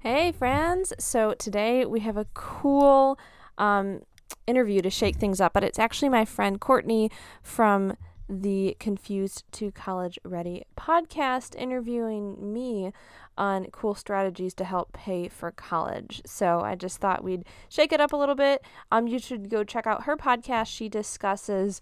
[0.00, 0.92] Hey, friends.
[1.00, 3.18] So today we have a cool
[3.58, 4.02] um,
[4.46, 7.10] interview to shake things up, but it's actually my friend Courtney
[7.42, 7.96] from
[8.28, 12.92] the Confused to College Ready podcast interviewing me
[13.36, 16.22] on cool strategies to help pay for college.
[16.24, 18.62] So I just thought we'd shake it up a little bit.
[18.92, 20.68] Um, you should go check out her podcast.
[20.68, 21.80] She discusses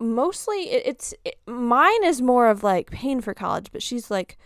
[0.00, 4.38] mostly it, it's it, mine is more of like paying for college, but she's like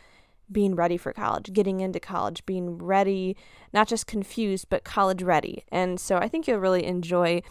[0.51, 3.37] being ready for college, getting into college, being ready,
[3.73, 5.65] not just confused, but college ready.
[5.70, 7.43] And so I think you'll really enjoy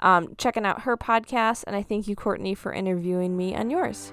[0.00, 1.64] um, checking out her podcast.
[1.66, 4.12] And I thank you, Courtney, for interviewing me on yours.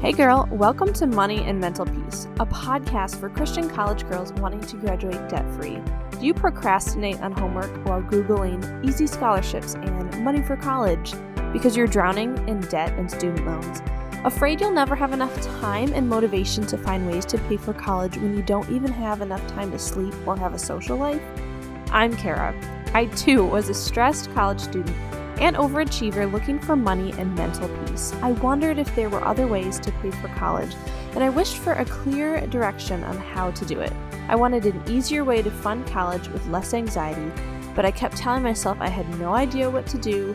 [0.00, 4.60] Hey, girl, welcome to Money and Mental Peace, a podcast for Christian college girls wanting
[4.60, 5.78] to graduate debt free.
[6.18, 11.14] Do you procrastinate on homework while Googling easy scholarships and money for college
[11.54, 13.80] because you're drowning in debt and student loans?
[14.24, 18.16] Afraid you'll never have enough time and motivation to find ways to pay for college
[18.16, 21.20] when you don't even have enough time to sleep or have a social life?
[21.90, 22.54] I'm Kara.
[22.94, 24.96] I too was a stressed college student
[25.42, 28.14] and overachiever looking for money and mental peace.
[28.22, 30.74] I wondered if there were other ways to pay for college,
[31.12, 33.92] and I wished for a clear direction on how to do it.
[34.28, 37.30] I wanted an easier way to fund college with less anxiety,
[37.74, 40.34] but I kept telling myself I had no idea what to do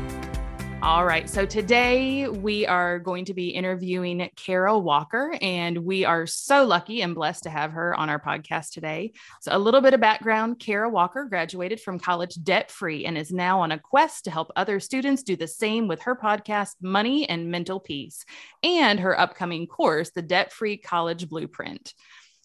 [0.83, 1.29] All right.
[1.29, 7.03] So today we are going to be interviewing Kara Walker, and we are so lucky
[7.03, 9.13] and blessed to have her on our podcast today.
[9.41, 13.31] So, a little bit of background Kara Walker graduated from college debt free and is
[13.31, 17.29] now on a quest to help other students do the same with her podcast, Money
[17.29, 18.25] and Mental Peace,
[18.63, 21.93] and her upcoming course, The Debt Free College Blueprint.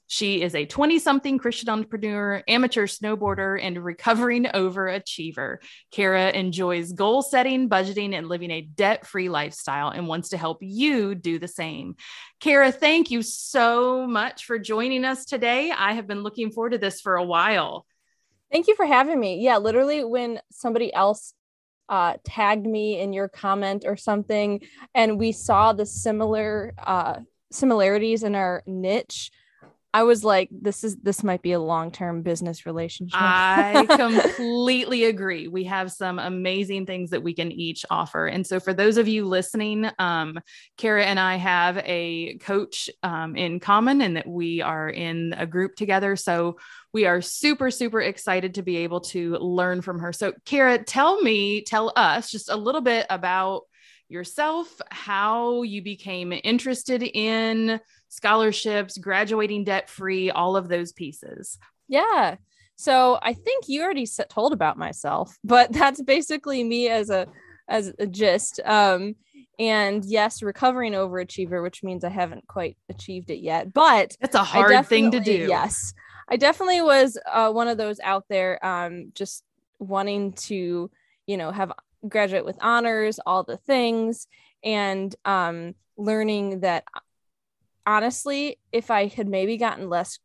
[0.08, 5.56] She is a 20 something Christian entrepreneur, amateur snowboarder, and recovering overachiever.
[5.90, 10.58] Kara enjoys goal setting, budgeting, and living a debt free lifestyle and wants to help
[10.60, 11.96] you do the same.
[12.40, 15.72] Kara, thank you so much for joining us today.
[15.76, 17.86] I have been looking forward to this for a while.
[18.52, 19.42] Thank you for having me.
[19.42, 21.34] Yeah, literally, when somebody else
[21.88, 24.60] uh, tagged me in your comment or something,
[24.94, 27.16] and we saw the similar uh,
[27.50, 29.30] similarities in our niche
[29.96, 33.18] I was like, this is this might be a long-term business relationship.
[33.18, 35.48] I completely agree.
[35.48, 38.26] We have some amazing things that we can each offer.
[38.26, 40.38] And so for those of you listening, um,
[40.76, 45.46] Kara and I have a coach um, in common and that we are in a
[45.46, 46.14] group together.
[46.14, 46.58] So
[46.92, 50.12] we are super, super excited to be able to learn from her.
[50.12, 53.62] So Kara, tell me, tell us just a little bit about
[54.10, 61.58] yourself, how you became interested in scholarships, graduating debt free, all of those pieces.
[61.88, 62.36] Yeah.
[62.76, 67.26] So I think you already told about myself, but that's basically me as a
[67.68, 68.60] as a gist.
[68.64, 69.16] Um,
[69.58, 74.44] and yes, recovering overachiever, which means I haven't quite achieved it yet, but it's a
[74.44, 75.46] hard thing to do.
[75.48, 75.94] Yes,
[76.28, 79.42] I definitely was uh, one of those out there, um, just
[79.78, 80.90] wanting to,
[81.26, 81.72] you know, have
[82.06, 84.26] graduate with honors, all the things,
[84.62, 86.84] and um, learning that
[87.86, 90.18] honestly, if I had maybe gotten less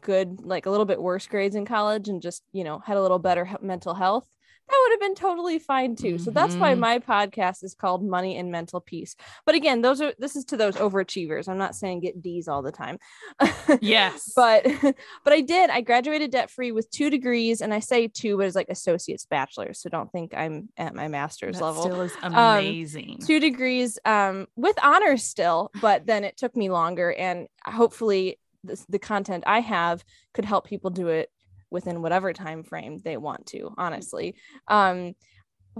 [0.00, 3.02] good, like a little bit worse grades in college and just, you know, had a
[3.02, 4.26] little better mental health,
[4.68, 6.14] that would have been totally fine too.
[6.14, 6.24] Mm-hmm.
[6.24, 6.80] So that's why mm-hmm.
[6.80, 9.16] my podcast is called Money and Mental Peace.
[9.46, 11.48] But again, those are this is to those overachievers.
[11.48, 12.98] I'm not saying get D's all the time.
[13.80, 14.32] yes.
[14.36, 14.66] but
[15.24, 15.70] but I did.
[15.70, 19.26] I graduated debt free with two degrees, and I say two, but it's like associate's
[19.26, 19.80] bachelor's.
[19.80, 21.82] So don't think I'm at my master's that level.
[21.82, 23.18] Still is um, amazing.
[23.20, 28.38] Um, two degrees um with honors still, but then it took me longer and hopefully
[28.64, 30.04] this, the content I have
[30.34, 31.30] could help people do it
[31.70, 34.34] within whatever time frame they want to honestly.
[34.66, 35.14] Um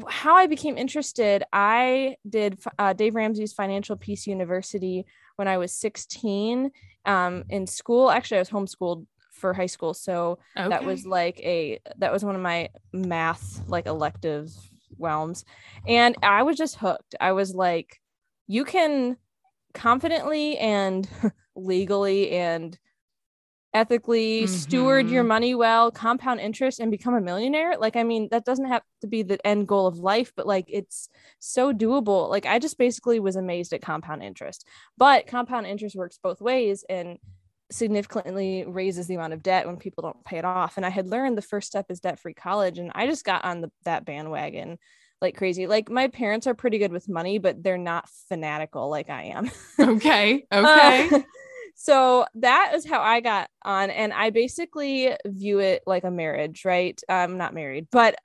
[0.07, 5.05] how i became interested i did uh, dave ramsey's financial peace university
[5.35, 6.71] when i was 16
[7.05, 8.11] um in school.
[8.11, 10.69] Actually i was homeschooled for high school so okay.
[10.69, 14.51] that was like a that was one of my math like elective
[14.99, 15.45] realms.
[15.87, 17.15] And i was just hooked.
[17.21, 18.01] I was like
[18.47, 19.17] you can
[19.75, 21.09] confidently and
[21.55, 22.79] legally and
[23.75, 24.55] ethically mm-hmm.
[24.55, 25.29] steward your mm-hmm.
[25.29, 29.07] money well compound interest and become a millionaire like i mean that doesn't have to
[29.07, 33.21] be the end goal of life but like it's so doable like i just basically
[33.21, 34.67] was amazed at compound interest
[34.97, 37.19] but compound interest works both ways and
[37.71, 40.77] significantly raises the amount of debt when people don't pay it off.
[40.77, 42.79] And I had learned the first step is debt free college.
[42.79, 44.79] And I just got on the, that bandwagon
[45.21, 45.67] like crazy.
[45.67, 49.51] Like my parents are pretty good with money, but they're not fanatical like I am.
[49.79, 50.47] okay.
[50.53, 51.09] Okay.
[51.13, 51.21] Uh,
[51.81, 53.91] so that is how I got on.
[53.91, 57.01] And I basically view it like a marriage, right?
[57.09, 58.17] I'm not married, but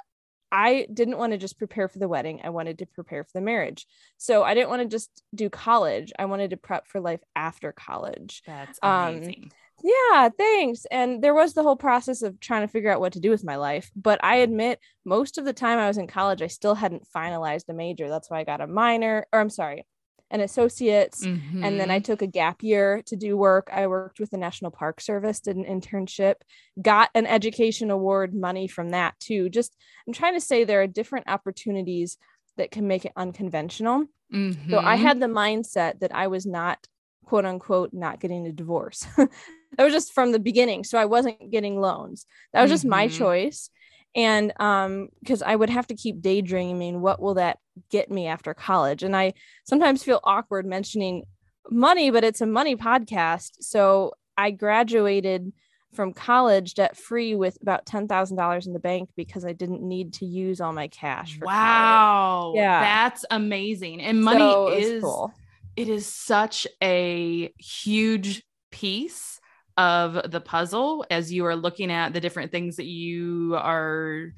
[0.51, 2.41] I didn't want to just prepare for the wedding.
[2.43, 3.85] I wanted to prepare for the marriage.
[4.17, 6.11] So I didn't want to just do college.
[6.17, 8.41] I wanted to prep for life after college.
[8.47, 9.35] That's um, amazing.
[9.43, 9.49] Um,
[9.83, 10.85] yeah, thanks.
[10.89, 13.43] And there was the whole process of trying to figure out what to do with
[13.43, 13.91] my life.
[13.95, 17.69] But I admit, most of the time I was in college, I still hadn't finalized
[17.69, 18.09] a major.
[18.09, 19.85] That's why I got a minor, or I'm sorry,
[20.33, 21.63] an associate's mm-hmm.
[21.63, 22.03] and then i mm-hmm.
[22.03, 25.55] took a gap year to do work i worked with the national park service did
[25.55, 26.35] an internship
[26.81, 30.87] got an education award money from that too just i'm trying to say there are
[30.87, 32.17] different opportunities
[32.57, 34.69] that can make it unconventional mm-hmm.
[34.69, 35.03] so i mm-hmm.
[35.03, 36.85] had the mindset that i was not
[37.25, 41.51] quote unquote not getting a divorce that was just from the beginning so i wasn't
[41.51, 42.91] getting loans that was just mm-hmm.
[42.91, 43.69] my choice
[44.15, 47.57] and um because i would have to keep daydreaming what will that
[47.89, 49.33] get me after college and i
[49.65, 51.23] sometimes feel awkward mentioning
[51.69, 55.51] money but it's a money podcast so i graduated
[55.93, 60.25] from college debt free with about $10,000 in the bank because I didn't need to
[60.25, 61.37] use all my cash.
[61.41, 62.39] wow.
[62.41, 62.57] College.
[62.57, 62.79] Yeah.
[62.81, 64.01] That's amazing.
[64.01, 65.33] And money so is cool.
[65.75, 69.39] it is such a huge piece
[69.77, 74.33] of the puzzle as you are looking at the different things that you are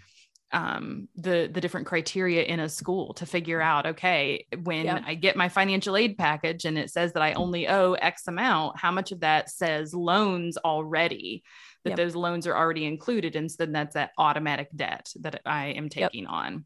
[0.52, 5.36] um, the the different criteria in a school to figure out okay when i get
[5.36, 9.12] my financial aid package and it says that i only owe x amount how much
[9.12, 11.44] of that says loans already
[11.84, 11.98] that yep.
[11.98, 15.90] those loans are already included and so then that's that automatic debt that i am
[15.90, 16.32] taking yep.
[16.32, 16.66] on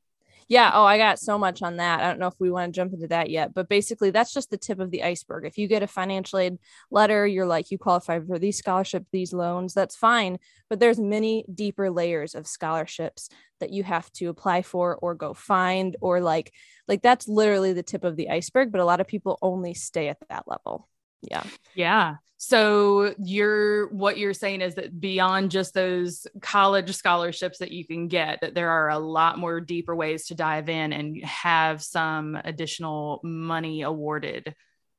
[0.50, 0.72] yeah.
[0.74, 2.02] Oh, I got so much on that.
[2.02, 4.50] I don't know if we want to jump into that yet, but basically, that's just
[4.50, 5.46] the tip of the iceberg.
[5.46, 6.58] If you get a financial aid
[6.90, 10.40] letter, you're like, you qualify for these scholarships, these loans, that's fine.
[10.68, 13.30] But there's many deeper layers of scholarships
[13.60, 16.52] that you have to apply for or go find, or like,
[16.88, 18.72] like that's literally the tip of the iceberg.
[18.72, 20.88] But a lot of people only stay at that level.
[21.22, 21.44] Yeah.
[21.76, 22.16] Yeah.
[22.38, 28.08] So you're what you're saying is that beyond just those college scholarships that you can
[28.08, 32.40] get, that there are a lot more deeper ways to dive in and have some
[32.42, 34.56] additional money awarded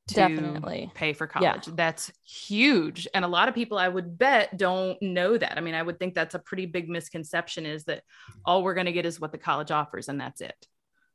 [0.08, 1.66] to definitely pay for college.
[1.66, 1.74] Yeah.
[1.76, 3.08] That's huge.
[3.14, 5.56] And a lot of people I would bet don't know that.
[5.56, 8.02] I mean, I would think that's a pretty big misconception is that
[8.44, 10.66] all we're going to get is what the college offers and that's it.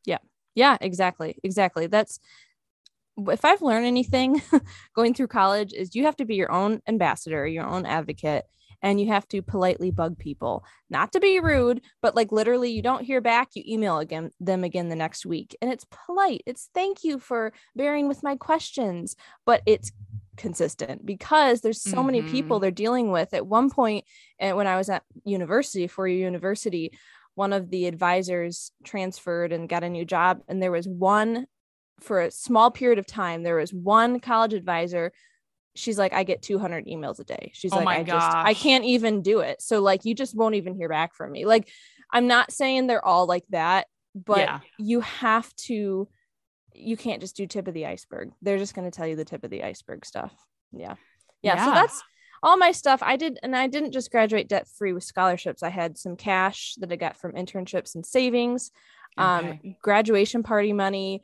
[0.05, 0.19] Yeah.
[0.55, 1.37] Yeah, exactly.
[1.43, 1.87] Exactly.
[1.87, 2.19] That's
[3.17, 4.41] if I've learned anything
[4.95, 8.45] going through college is you have to be your own ambassador, your own advocate,
[8.81, 10.63] and you have to politely bug people.
[10.89, 14.63] Not to be rude, but like literally you don't hear back, you email again them
[14.63, 15.55] again the next week.
[15.61, 16.43] And it's polite.
[16.45, 19.15] It's thank you for bearing with my questions,
[19.45, 19.91] but it's
[20.37, 22.05] consistent because there's so mm-hmm.
[22.05, 22.63] many people mm-hmm.
[22.63, 23.33] they're dealing with.
[23.33, 24.05] At one point,
[24.39, 26.91] and eh, when I was at university, for university,
[27.35, 31.47] one of the advisors transferred and got a new job and there was one
[31.99, 35.11] for a small period of time there was one college advisor.
[35.75, 37.51] She's like i get 200 emails a day.
[37.53, 38.21] She's oh like i gosh.
[38.21, 39.61] just i can't even do it.
[39.61, 41.45] So like you just won't even hear back from me.
[41.45, 41.69] Like
[42.11, 44.59] i'm not saying they're all like that but yeah.
[44.79, 46.07] you have to
[46.73, 48.31] you can't just do tip of the iceberg.
[48.41, 50.33] They're just going to tell you the tip of the iceberg stuff.
[50.71, 50.95] Yeah.
[51.41, 51.65] yeah yeah.
[51.65, 52.03] so that's
[52.43, 53.01] all my stuff.
[53.03, 55.63] I did and i didn't just graduate debt free with scholarships.
[55.63, 58.71] I had some cash that i got from internships and savings
[59.17, 59.59] um, okay.
[59.63, 61.23] um graduation party money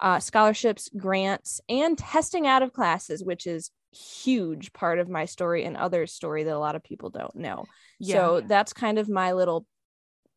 [0.00, 5.64] uh, scholarships, grants, and testing out of classes, which is huge part of my story
[5.64, 7.64] and other story that a lot of people don't know.
[7.98, 8.14] Yeah.
[8.16, 9.66] So that's kind of my little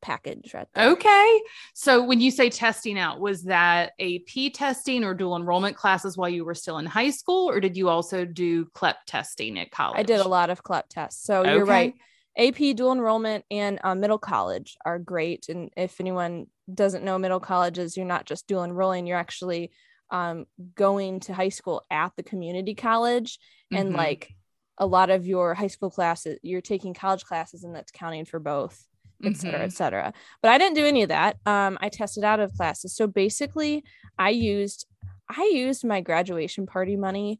[0.02, 0.92] package right there.
[0.92, 1.42] Okay.
[1.74, 6.30] So when you say testing out, was that AP testing or dual enrollment classes while
[6.30, 10.00] you were still in high school, or did you also do CLEP testing at college?
[10.00, 11.26] I did a lot of CLEP tests.
[11.26, 11.54] So okay.
[11.54, 11.94] you're right.
[12.38, 15.48] AP dual enrollment and uh, middle college are great.
[15.50, 19.72] And if anyone doesn't know middle colleges, you're not just dual enrolling, you're actually
[20.12, 20.46] um,
[20.76, 23.40] going to high school at the community college.
[23.72, 23.98] And mm-hmm.
[23.98, 24.34] like
[24.78, 28.40] a lot of your high school classes, you're taking college classes and that's counting for
[28.40, 28.84] both,
[29.24, 29.66] et cetera, mm-hmm.
[29.66, 30.14] et cetera.
[30.42, 31.38] But I didn't do any of that.
[31.46, 32.96] Um, I tested out of classes.
[32.96, 33.84] So basically,
[34.18, 34.86] I used
[35.28, 37.40] I used my graduation party money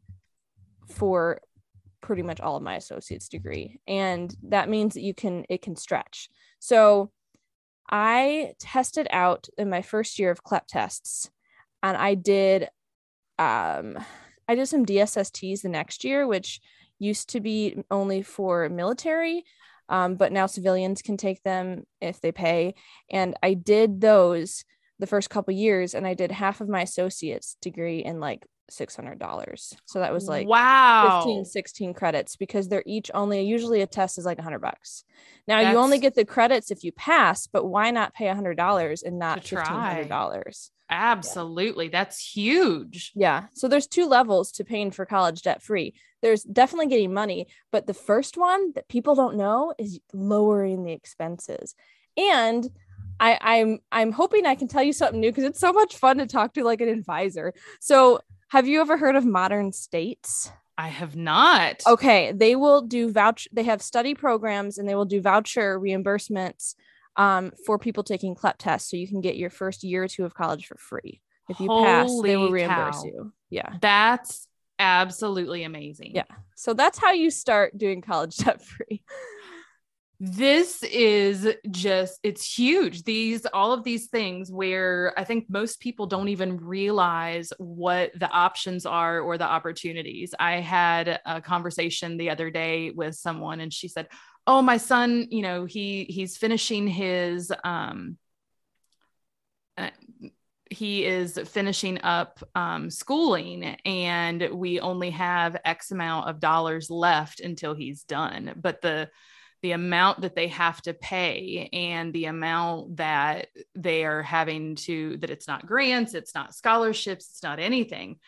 [0.88, 1.40] for
[2.00, 5.74] pretty much all of my associate's degree and that means that you can it can
[5.74, 6.28] stretch
[6.58, 7.10] so
[7.90, 11.30] i tested out in my first year of clep tests
[11.82, 12.68] and i did
[13.38, 13.98] um
[14.48, 16.60] i did some dssts the next year which
[16.98, 19.44] used to be only for military
[19.88, 22.74] um, but now civilians can take them if they pay.
[23.10, 24.64] And i did those
[24.98, 29.76] the first couple years and i did half of my associate's degree in like $600
[29.84, 31.20] so that was like wow.
[31.24, 35.04] 15 16 credits because they're each only usually a test is like 100 bucks.
[35.46, 39.02] Now That's- you only get the credits if you pass but why not pay $100
[39.02, 41.88] and not $1500 absolutely.
[41.88, 43.10] That's huge.
[43.16, 43.46] Yeah.
[43.54, 45.94] So there's two levels to paying for college debt free.
[46.22, 50.92] There's definitely getting money but the first one that people don't know is lowering the
[50.92, 51.74] expenses.
[52.16, 52.68] And
[53.18, 56.18] I, I'm I'm hoping I can tell you something new because it's so much fun
[56.18, 57.54] to talk to like an advisor.
[57.80, 58.20] So
[58.56, 60.50] have you ever heard of modern states?
[60.78, 63.48] i have not Okay, they will do voucher.
[63.52, 66.74] They have study programs and they will do voucher reimbursements
[67.16, 70.24] um, for people taking CLEP tests, so you can get your first year or two
[70.24, 71.20] of college for free.
[71.48, 73.04] If you pass, they will reimburse cow.
[73.04, 73.32] you.
[73.50, 74.48] Yeah, that's
[74.78, 76.24] absolutely amazing Yeah.
[76.54, 79.02] so that's how you start doing college debt free.
[80.18, 83.02] This is just it's huge.
[83.02, 88.30] These all of these things where i think most people don't even realize what the
[88.30, 90.34] options are or the opportunities.
[90.38, 94.08] I had a conversation the other day with someone and she said
[94.46, 98.16] oh my son you know he he's finishing his um
[99.76, 99.90] uh,
[100.70, 107.40] he is finishing up um, schooling and we only have x amount of dollars left
[107.40, 108.52] until he's done.
[108.56, 109.08] But the
[109.66, 115.16] the amount that they have to pay and the amount that they are having to
[115.16, 118.20] that it's not grants it's not scholarships it's not anything.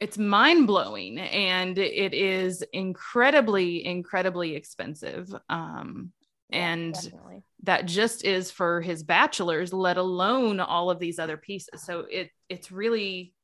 [0.00, 6.12] It's mind blowing and it is incredibly incredibly expensive um
[6.50, 7.42] and Definitely.
[7.64, 11.82] that just is for his bachelor's let alone all of these other pieces.
[11.82, 13.34] So it it's really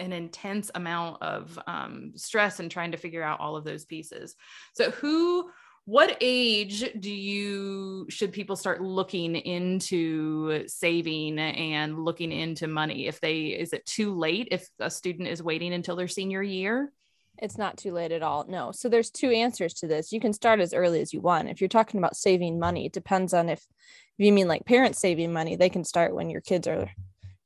[0.00, 4.34] an intense amount of um, stress and trying to figure out all of those pieces.
[4.72, 5.48] So who
[5.84, 13.20] what age do you should people start looking into saving and looking into money if
[13.20, 16.92] they is it too late if a student is waiting until their senior year
[17.38, 18.44] It's not too late at all.
[18.46, 18.70] No.
[18.72, 20.12] So there's two answers to this.
[20.12, 21.48] You can start as early as you want.
[21.48, 25.00] If you're talking about saving money, it depends on if, if you mean like parents
[25.00, 26.90] saving money, they can start when your kids are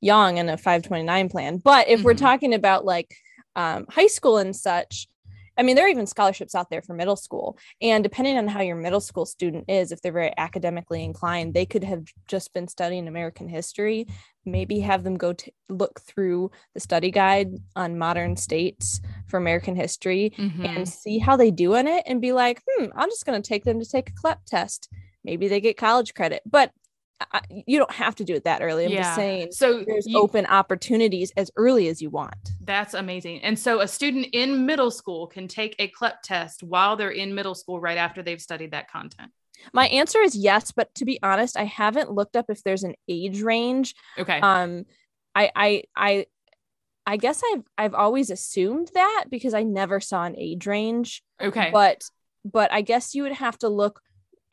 [0.00, 1.58] young in a 529 plan.
[1.58, 2.18] But if we're Mhm.
[2.28, 3.14] talking about like
[3.54, 5.06] um, high school and such,
[5.56, 7.58] I mean, there are even scholarships out there for middle school.
[7.80, 11.66] And depending on how your middle school student is, if they're very academically inclined, they
[11.66, 14.06] could have just been studying American history.
[14.44, 19.74] Maybe have them go to look through the study guide on modern states for American
[19.76, 20.68] history Mhm.
[20.68, 23.48] and see how they do on it and be like, hmm, I'm just going to
[23.48, 24.88] take them to take a CLEP test.
[25.24, 26.72] Maybe they get college credit, but
[27.32, 28.84] I, you don't have to do it that early.
[28.84, 29.02] I'm Yeah.
[29.02, 32.34] just saying so there's you- open opportunities as early as you want.
[32.62, 33.42] That's amazing.
[33.42, 37.34] And so a student in middle school can take a CLEP test while they're in
[37.34, 39.30] middle school right after they've studied that content.
[39.72, 42.94] My answer is yes, but to be honest, I haven't looked up if there's an
[43.08, 43.94] age range.
[44.18, 44.38] Okay.
[44.40, 44.84] Um,
[45.34, 46.26] I, I, I,
[47.06, 51.22] I guess I've I've always assumed that because I never saw an age range.
[51.40, 51.70] okay.
[51.72, 52.02] But
[52.44, 54.02] but I guess you would have to look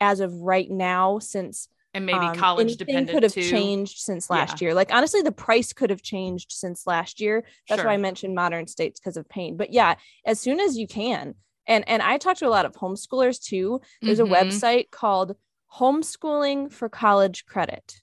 [0.00, 3.48] as of right now since and maybe um, college dependent could have too.
[3.48, 4.74] changed since last year.
[4.74, 7.44] Like honestly, the price could have changed since last year.
[7.68, 7.86] That's Sure.
[7.88, 9.56] why I mentioned modern states because of pain.
[9.56, 9.94] But yeah,
[10.26, 11.34] as soon as you can.
[11.66, 13.80] And and I talk to a lot of homeschoolers too.
[14.02, 14.26] There's Mhm.
[14.26, 15.36] a website called
[15.78, 18.00] Homeschooling for College Credit.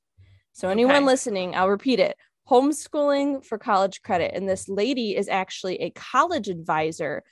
[0.53, 1.05] So anyone Okay.
[1.05, 2.17] listening, I'll repeat it.
[2.49, 4.31] Homeschooling for College Credit.
[4.33, 7.23] And this lady is actually a college advisor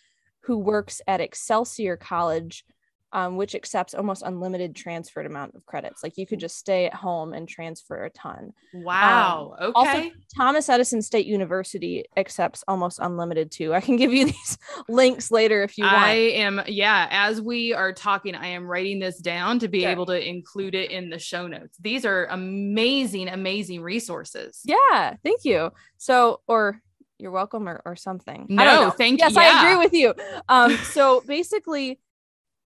[0.41, 2.63] who works at Excelsior College,
[3.11, 6.03] um, which accepts almost unlimited transferred amount of credits.
[6.03, 8.53] Like you could just stay at home and transfer a ton.
[8.73, 9.55] Wow.
[9.59, 10.11] Um, also- okay.
[10.35, 13.73] Thomas Edison State University accepts almost unlimited too.
[13.73, 15.97] I can give you these links later if you want.
[15.97, 19.89] I am, yeah, as we are talking, I am writing this down to be Sure.
[19.91, 21.77] able to include it in the show notes.
[21.79, 24.61] These are amazing, amazing resources.
[24.65, 25.71] Yeah, thank you.
[25.97, 26.79] So, or
[27.17, 28.47] you're welcome, or, or something.
[28.57, 29.41] I don't No, thank yes, you.
[29.41, 29.61] I Yeah.
[29.73, 30.13] agree with you.
[30.47, 31.99] Um, so basically,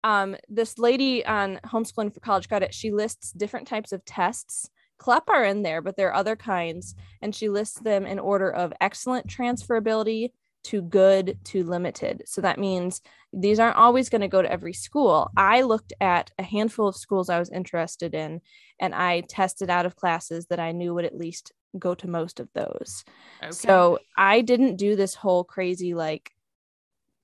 [0.03, 4.69] um, this lady on homeschooling for college credit, she lists different types of tests.
[4.97, 8.49] CLEP are in there, but there are other kinds, and she lists them in order
[8.49, 10.31] of excellent transferability
[10.65, 12.23] to good to limited.
[12.25, 13.01] So that means
[13.33, 15.29] these aren't always going to go to every school.
[15.35, 18.41] I looked at a handful of schools I was interested in,
[18.79, 22.39] and I tested out of classes that I knew would at least go to most
[22.39, 23.03] of those.
[23.41, 23.51] Okay.
[23.51, 26.31] So I didn't do this whole crazy like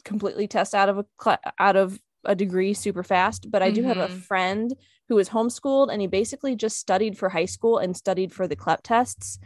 [0.04, 3.84] completely test out of a cl- out of a degree super fast, but I do
[3.84, 4.22] have a Mhm.
[4.24, 4.74] friend
[5.08, 8.56] who was homeschooled and he basically just studied for high school and studied for the
[8.56, 9.40] CLEP tests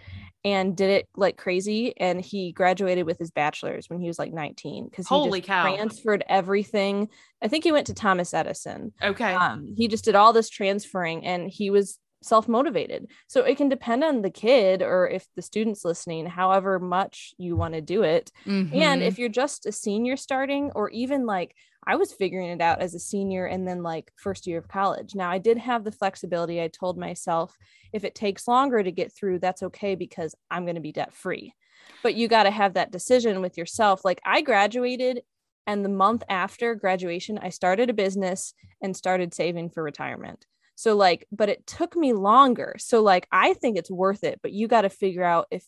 [0.43, 4.33] and did it like crazy and he graduated with his bachelor's when he was like
[4.33, 5.63] 19 because he Holy just cow.
[5.63, 7.07] transferred everything.
[7.41, 9.33] I think he went to Thomas Edison okay.
[9.33, 13.05] um, he just did all this transferring and he was self motivated.
[13.27, 17.55] So it can depend on the kid or if the student's listening, however much you
[17.57, 18.31] want to do it.
[18.45, 18.75] Mm-hmm.
[18.81, 21.53] And if you're just a senior starting, or even like
[21.85, 25.15] I was figuring it out as a senior and then like first year of college.
[25.15, 26.61] Now I did have the flexibility.
[26.61, 27.57] I told myself
[27.91, 31.13] if it takes longer to get through, that's okay because I'm going to be debt
[31.13, 31.53] free.
[32.01, 34.05] But you got to have that decision with yourself.
[34.05, 35.21] Like I graduated
[35.65, 40.45] and the month after graduation, I started a business and started saving for retirement.
[40.75, 42.75] So like, but it took me longer.
[42.79, 45.65] So like I think it's worth it, but you got to figure out if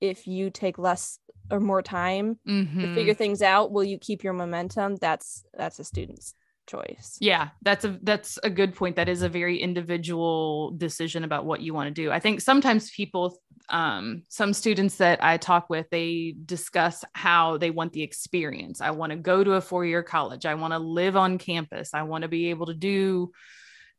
[0.00, 1.18] if you take less
[1.50, 2.80] or more time mm-hmm.
[2.80, 4.96] to figure things out, will you keep your momentum?
[4.96, 6.34] That's that's a student's
[6.66, 7.16] choice.
[7.20, 8.96] Yeah, that's a that's a good point.
[8.96, 12.10] That is a very individual decision about what you want to do.
[12.10, 13.38] I think sometimes people
[13.68, 18.80] um some students that I talk with, they discuss how they want the experience.
[18.80, 20.46] I want to go to a four-year college.
[20.46, 21.94] I want to live on campus.
[21.94, 23.32] I want to be able to do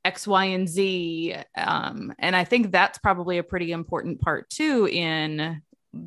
[0.06, 1.36] X, Y, and Z.
[1.58, 5.62] Um, and I think that's probably a pretty important part too in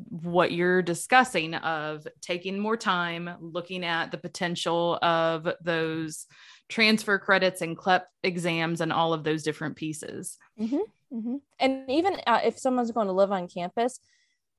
[0.09, 6.25] what you're discussing of taking more time, looking at the potential of those
[6.69, 10.37] transfer credits and CLEP exams and all of those different pieces.
[10.59, 10.77] Mm-hmm,
[11.13, 11.35] mm-hmm.
[11.59, 13.99] And even uh, if someone's going to live on campus,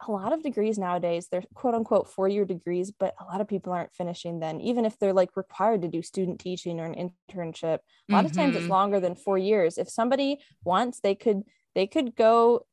[0.09, 3.49] a lot of degrees nowadays they're quote unquote four year degrees but a lot of
[3.49, 6.95] people aren't finishing then even if they're like required to do student teaching or an
[7.31, 8.27] internship a lot mm-hmm.
[8.27, 8.73] of times it's mm-hmm.
[8.73, 11.43] longer than four years if somebody wants they could
[11.75, 12.67] they could go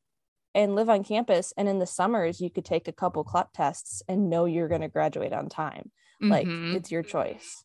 [0.55, 4.01] and live on campus and in the summers you could take a couple CLEP tests
[4.07, 5.91] and know you're going to graduate on time
[6.21, 6.31] mm-hmm.
[6.31, 7.63] like it's your choice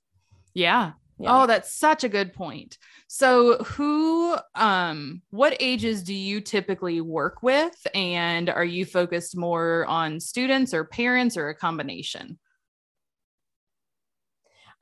[0.55, 1.43] yeah yeah.
[1.43, 2.77] Oh, that's such a good point.
[3.07, 7.87] So, who, um, what ages do you typically work with?
[7.95, 12.39] And are you focused more on students or parents or a combination?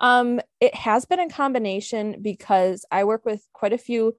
[0.00, 4.16] Um, it has been a combination because I work with quite a few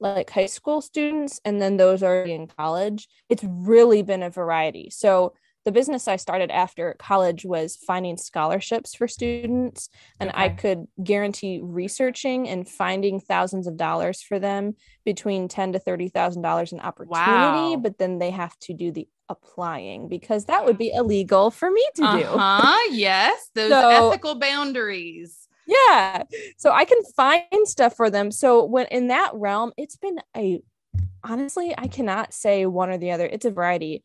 [0.00, 3.08] like high school students and then those already in college.
[3.28, 4.90] It's really been a variety.
[4.90, 5.34] So,
[5.66, 9.88] the business I started after college was finding scholarships for students,
[10.20, 10.44] and okay.
[10.44, 16.08] I could guarantee researching and finding thousands of dollars for them between ten to thirty
[16.08, 17.74] thousand dollars in opportunity.
[17.74, 17.80] Wow.
[17.82, 21.84] But then they have to do the applying because that would be illegal for me
[21.96, 22.06] to do.
[22.06, 22.88] Uh-huh.
[22.92, 25.45] Yes, those so, ethical boundaries.
[25.66, 26.22] Yeah,
[26.56, 28.30] so I can find stuff for them.
[28.30, 30.60] So when in that realm, it's been a
[31.24, 33.26] honestly, I cannot say one or the other.
[33.26, 34.04] It's a variety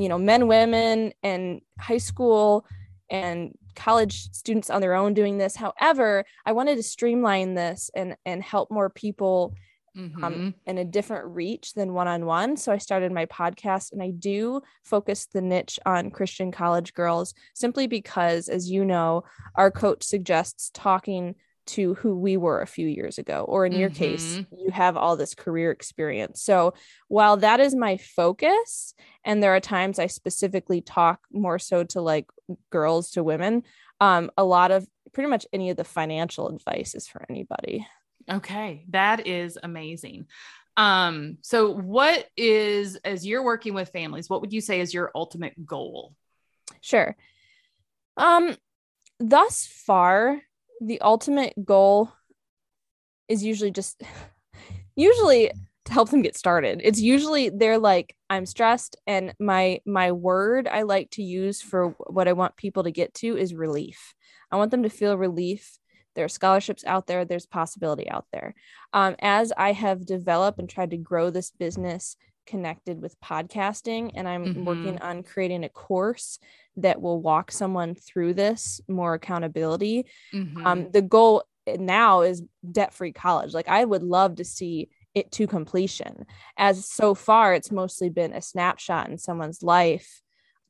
[0.00, 2.66] you know men women and high school
[3.10, 8.16] and college students on their own doing this however i wanted to streamline this and
[8.24, 9.54] and help more people
[9.96, 10.24] mm-hmm.
[10.24, 14.60] um, in a different reach than one-on-one so i started my podcast and i do
[14.84, 19.22] focus the niche on christian college girls simply because as you know
[19.56, 21.34] our coach suggests talking
[21.66, 23.80] to who we were a few years ago or in mm-hmm.
[23.80, 24.54] your case mm-hmm.
[24.58, 26.74] you have all this career experience so
[27.08, 32.00] while that is my focus and there are times i specifically talk more so to
[32.00, 32.26] like
[32.70, 33.62] girls to women
[34.00, 37.86] um a lot of pretty much any of the financial advice is for anybody
[38.30, 40.26] okay that is amazing
[40.76, 45.10] um so what is as you're working with families what would you say is your
[45.14, 46.14] ultimate goal
[46.80, 47.16] sure
[48.16, 48.56] um
[49.18, 50.40] thus far
[50.80, 52.10] the ultimate goal
[53.28, 54.02] is usually just
[54.96, 55.50] usually
[55.84, 56.80] to help them get started.
[56.84, 61.90] It's usually they're like I'm stressed and my my word I like to use for
[62.06, 64.14] what I want people to get to is relief.
[64.50, 65.78] I want them to feel relief.
[66.14, 68.54] There are scholarships out there, there's possibility out there.
[68.92, 74.28] Um, as I have developed and tried to grow this business connected with podcasting and
[74.28, 74.64] i'm mm-hmm.
[74.64, 76.38] working on creating a course
[76.76, 80.66] that will walk someone through this more accountability mm-hmm.
[80.66, 81.44] um, the goal
[81.78, 82.42] now is
[82.72, 86.24] debt free college like i would love to see it to completion
[86.56, 90.20] as so far it's mostly been a snapshot in someone's life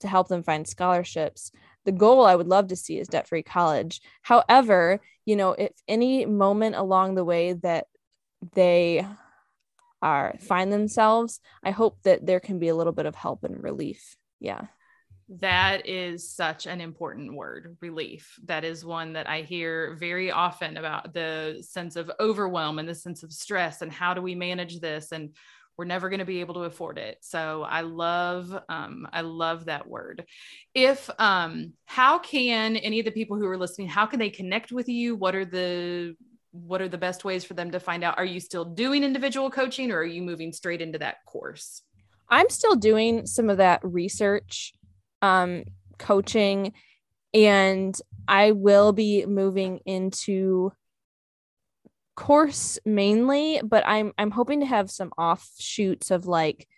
[0.01, 1.53] to help them find scholarships
[1.85, 4.01] the goal i would love to see is debt free college.
[4.23, 7.87] However you know if any moment along the way that
[8.55, 9.07] they
[10.03, 13.63] are find themselves i hope that there can be a little bit of help and
[13.63, 14.17] relief.
[14.41, 14.67] Yeah.
[15.39, 18.35] That is such an important word relief.
[18.47, 22.95] That is one that i hear very often about the sense of overwhelm and the
[22.95, 25.13] sense of stress and how do we manage this?
[25.13, 25.37] And
[25.81, 27.17] we're never going to be able to afford it.
[27.23, 30.27] So i love um, i love that word.
[30.75, 34.73] If um, how can any of the people who are listening how can they connect
[34.73, 35.17] with you?
[35.17, 36.17] What are the
[36.53, 38.19] what are the best ways for them to find out?
[38.19, 41.81] Are you still doing individual coaching or are you moving straight into that course?
[42.29, 44.75] I'm still doing some of that research
[45.23, 45.65] um,
[45.97, 46.75] coaching
[47.33, 50.73] and i will be moving into
[52.21, 56.69] course mainly, but I'm I'm hoping to have some offshoots of like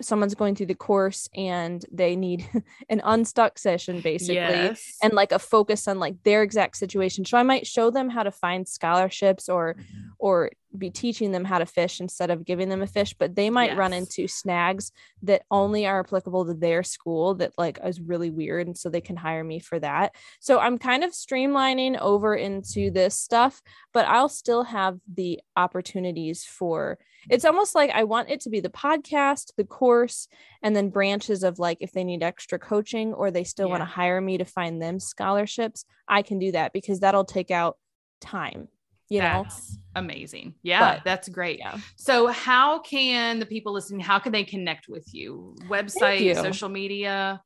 [0.00, 2.48] someone's going through the course and they need
[2.88, 4.96] an unstuck session basically Yes.
[5.02, 8.22] and like a focus on like their exact situation so i might show them how
[8.22, 10.08] to find scholarships or mm-hmm.
[10.18, 13.50] or be teaching them how to fish instead of giving them a fish but they
[13.50, 18.30] might run into snags that only are applicable to their school that like is really
[18.30, 20.14] weird and so they can hire me for that.
[20.40, 23.60] So i'm kind of streamlining over into this stuff
[23.92, 26.98] but i'll still have the opportunities for
[27.28, 30.28] it's almost like I want it to be the podcast, the course,
[30.62, 33.86] and then branches of like if they need extra coaching or they still want to
[33.86, 37.78] hire me to find them scholarships, I can do that because that'll take out
[38.20, 38.68] time,
[39.08, 39.44] you know?
[39.44, 40.54] That's amazing.
[40.62, 41.58] Yeah, But- that's great.
[41.58, 41.78] Yeah.
[41.96, 44.00] So, how can the people listening?
[44.00, 45.56] How can they connect with you?
[45.68, 46.34] Website, you.
[46.34, 47.42] social media.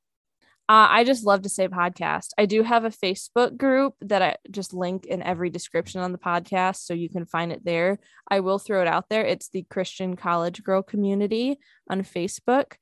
[0.69, 2.29] Uh, I just love to say podcast.
[2.39, 6.19] I do have a Facebook group that I just link in every description on the
[6.19, 7.99] podcast, so you can find it there.
[8.31, 9.25] I will throw it out there.
[9.25, 11.59] It's the Christian College Girl Community
[11.91, 12.75] on Facebook,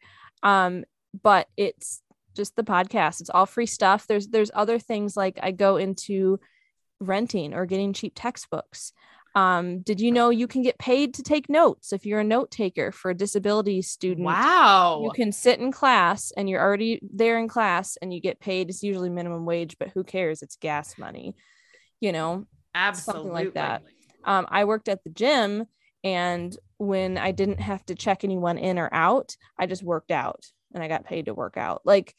[0.42, 0.84] um,
[1.22, 2.02] but it's
[2.36, 3.22] just the podcast.
[3.22, 4.06] It's all free stuff.
[4.06, 6.38] There's there's other things like I go into
[7.00, 8.92] renting or getting cheap textbooks.
[9.34, 12.50] Um, did you know you can get paid to take notes if you're a note
[12.50, 14.24] taker for a disability student?
[14.26, 15.02] Wow.
[15.04, 18.68] you can sit in class and you're already there in class and you get paid
[18.68, 21.36] it's usually minimum wage but who cares it's gas money
[22.00, 23.20] you know Absolutely.
[23.20, 23.82] something like that.
[24.24, 25.66] um, i worked at the gym
[26.02, 30.46] and when i didn't have to check anyone in or out i just worked out
[30.74, 32.14] and i got paid to work out like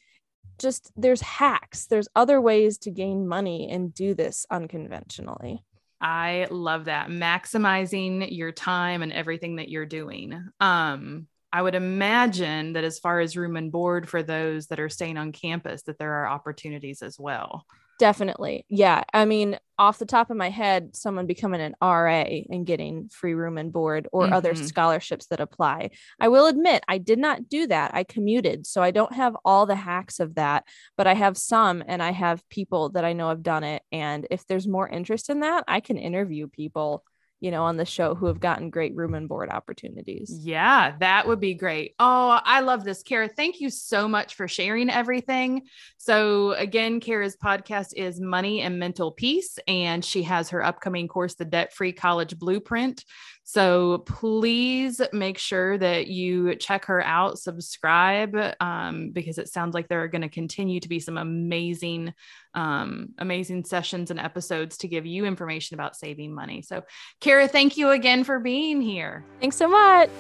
[0.60, 5.64] just there's hacks there's other ways to gain money and do this unconventionally
[6.02, 7.10] I love that.
[7.10, 10.34] Maximizing your time and everything that you're doing.
[10.60, 14.90] Um, I would imagine that as far as room and board for those that are
[14.90, 17.66] staying on campus, that there are opportunities as well.
[18.00, 18.66] Definitely.
[18.70, 19.04] Yeah.
[19.14, 23.34] I mean, off the top of my head, someone becoming an RA and getting free
[23.34, 24.66] room and board or other Mhm.
[24.66, 25.92] scholarships that apply.
[26.20, 27.94] I will admit, I did not do that.
[27.94, 28.66] I commuted.
[28.66, 30.64] So I don't have all the hacks of that,
[30.98, 33.84] but I have some and I have people that I know have done it.
[33.92, 37.04] And if there's more interest in that, I can interview people,
[37.40, 40.30] you know, on the show who have gotten great room and board opportunities.
[40.30, 41.96] Yeah, that would be great.
[42.00, 43.02] Oh, I love this.
[43.04, 45.64] Kara, thank you so much for sharing everything.
[45.98, 51.36] So, again, Kara's podcast is Money and Mental Peace, and she has her upcoming course,
[51.36, 53.06] The Debt Free College Blueprint.
[53.52, 59.88] So, please make sure that you check her out, subscribe, um, because it sounds like
[59.88, 62.14] there are going to continue to be some amazing,
[62.54, 66.62] um, amazing sessions and episodes to give you information about saving money.
[66.62, 66.84] So,
[67.22, 69.26] Kara, thank you again for being here.
[69.40, 70.12] Thanks so much.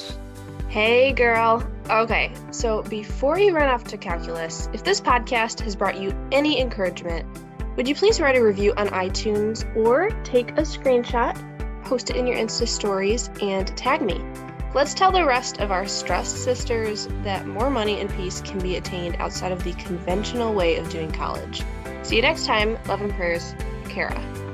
[0.67, 1.63] Hey, girl.
[1.87, 6.59] Okay, so before you run off to calculus, if this podcast has brought you any
[6.59, 7.27] encouragement,
[7.77, 11.37] would you please write a review on iTunes or take a screenshot,
[11.89, 14.23] post it in your Insta stories, and tag me?
[14.75, 18.75] Let's tell the rest of our stressed sisters that more money and peace can be
[18.75, 21.63] attained outside of the conventional way of doing college.
[22.03, 22.77] See you next time.
[22.87, 24.48] Love and prayers, Kara.